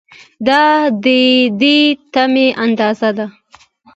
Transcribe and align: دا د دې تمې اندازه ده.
دا 0.47 0.63
د 1.03 1.05
دې 1.61 1.77
تمې 2.13 2.47
اندازه 2.63 3.09
ده. 3.17 3.25